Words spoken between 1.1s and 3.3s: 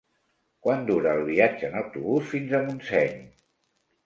el viatge en autobús fins a Montseny?